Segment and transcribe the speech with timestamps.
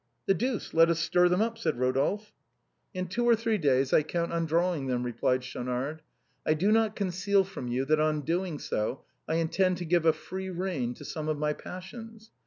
[0.27, 2.31] "The deuce, let us stir them up," said Eodolphe."
[2.95, 6.01] In two or three days I count on drawing them," replied Schaunard."
[6.43, 10.11] I do not conceal from you that on doing so I intend to give a
[10.13, 12.31] free rein to some of my passions.